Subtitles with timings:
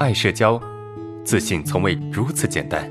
[0.00, 0.62] 爱社交，
[1.24, 2.88] 自信从未如此简单。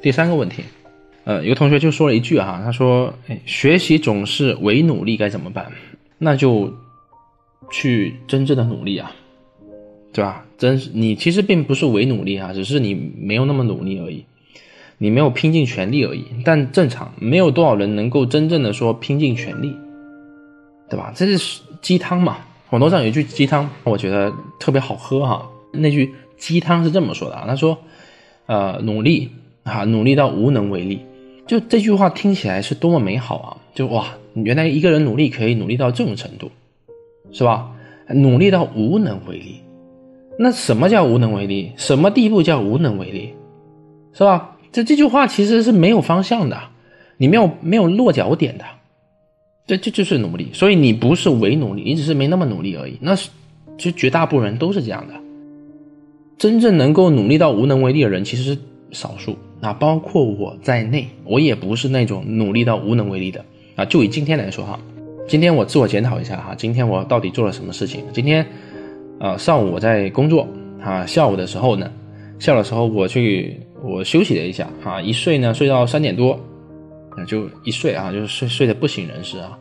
[0.00, 0.62] 第三个问题，
[1.24, 5.72] 呃，有同学就说了一句哈，他说：“哎，学习总是伪努力该怎么办？
[6.18, 6.72] 那就
[7.72, 9.10] 去真正的努力啊，
[10.12, 10.46] 对吧？
[10.56, 14.24] 真是你其实并不是伪努力啊，只是你没有那么努力而已，
[15.02, 16.24] 你没有拼尽全力而已。
[16.44, 19.76] 但正常，没有多少人能够真正的说拼尽全力，
[20.88, 21.12] 对吧？
[21.14, 22.38] 这是鸡汤嘛？
[22.70, 25.46] 网络上有一句鸡汤，我觉得特别好喝哈。
[25.72, 27.76] 那句鸡汤是这么说的啊，他说：
[28.46, 29.28] 呃，努力。”
[29.64, 30.98] 啊，努力到无能为力，
[31.46, 33.56] 就这句话听起来是多么美好啊！
[33.76, 36.50] 就哇，原来一个人努力可以努力到这种程度，
[37.30, 37.70] 是吧？
[38.08, 39.60] 努力到无能为力，
[40.36, 41.70] 那什么叫无能为力？
[41.76, 43.32] 什么地步叫无能为力？
[44.12, 44.51] 是吧？
[44.72, 46.58] 这这句话其实是没有方向的，
[47.18, 48.64] 你没有没有落脚点的，
[49.66, 50.48] 这这就是努力。
[50.52, 52.96] 所以你不是伪努力，你只是没那么努力而已。
[53.00, 53.28] 那是，
[53.76, 55.14] 其实绝大部分人都是这样的。
[56.38, 58.58] 真正能够努力到无能为力的人，其实是
[58.90, 59.36] 少数。
[59.60, 63.44] 啊，包括我在内，我也不是那种努力到无能为力的
[63.76, 63.84] 啊。
[63.84, 64.76] 就以今天来说哈，
[65.28, 68.02] 今天我自我检讨一下哈，今天我到底做了什么事情？
[68.12, 68.44] 今天，
[69.20, 70.48] 呃，上午我在工作
[70.82, 71.88] 啊，下午的时候呢，
[72.42, 76.36] 下午的时候我去我休息了一下啊，一睡呢睡到三点多，
[77.16, 79.56] 那就一睡啊，就是睡睡得不省人事啊。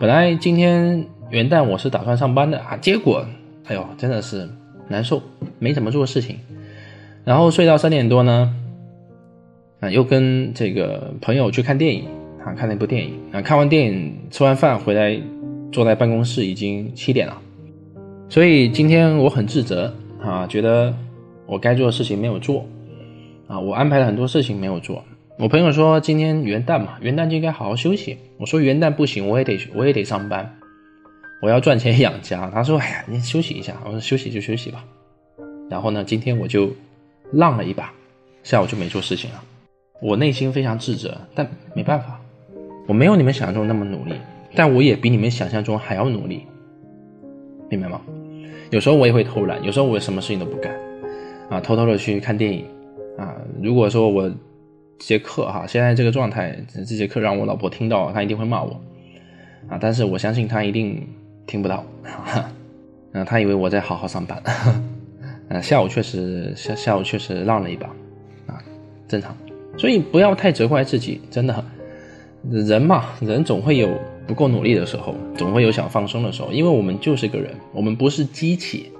[0.00, 3.24] 本来今天元旦我是打算上班的啊，结果
[3.66, 4.48] 哎呦真的是
[4.88, 5.22] 难受，
[5.60, 6.36] 没怎么做事情，
[7.24, 8.52] 然后睡到三点多呢。
[9.78, 12.02] 啊，又跟这个朋友去看电影
[12.44, 15.16] 啊，看了一部电影啊，看完电影吃完饭回来，
[15.70, 17.40] 坐在办公室已经七点了，
[18.28, 20.92] 所以今天我很自责啊，觉得
[21.48, 22.64] 我该做的事情没有做
[23.48, 25.02] 啊，我安排了很多事情没有做。
[25.38, 28.18] 我朋友说今天元旦嘛，元旦就应该好好休息。
[28.36, 30.58] 我说元旦不行，我也得我也得上班，
[31.40, 32.50] 我要赚钱养家。
[32.50, 33.74] 他说哎呀，你休息一下。
[33.86, 34.84] 我说休息就休息吧。
[35.70, 36.70] 然后呢，今天我就
[37.32, 37.92] 浪了一把，
[38.42, 39.42] 下午就没做事情了。
[40.02, 42.20] 我内心非常自责，但没办法，
[42.86, 44.14] 我没有你们想象中那么努力，
[44.54, 46.42] 但我也比你们想象中还要努力，
[47.70, 48.00] 明白吗？
[48.70, 50.72] 有时候我也会偷懒，有时候我什么事情都不干，
[51.48, 52.64] 啊，偷偷的去看电影，
[53.16, 54.36] 啊，如果说我这
[54.98, 58.80] 节课哈，现在这个状态，这节课让我老婆听到，她一定会骂我，
[59.68, 61.06] 啊，但是我相信她一定
[61.46, 61.84] 听不到，
[63.12, 64.42] 嗯，她以为我在好好上班，
[65.48, 67.86] 嗯，下午确实下下午确实浪了一把，
[68.46, 68.62] 啊，
[69.06, 69.34] 正常。
[69.76, 71.64] 所以不要太责怪自己，真的，
[72.50, 73.88] 人嘛，人总会有
[74.26, 78.90] 不够努力的时候，总会有想放松的时候，因为我们就是个人，我们不是机器，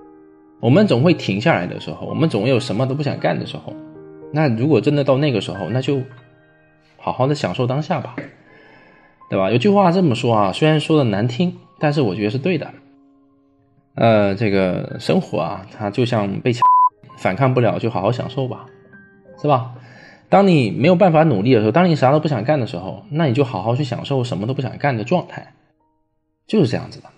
[0.61, 3.73] 我们总会停下来的时候，我们总有什么都不想干的时候。
[4.33, 6.03] 那如果真的到那个时候，那就
[6.97, 8.17] 好好的享受当下吧，
[9.31, 9.51] 对吧？
[9.51, 12.71] 有句话这么说啊，虽然说的难听，但是我觉得是对的。
[13.95, 16.63] 呃，这个生活啊，它就像被抢
[17.19, 18.67] 反抗不了，就好好享受吧，
[19.41, 19.75] 是吧？
[20.29, 25.55] 当你没有办法努力的时候，当你啥都不想干的时候，那你就好好去享受什么都不想干的状态，
[26.47, 27.09] 就是这样子的。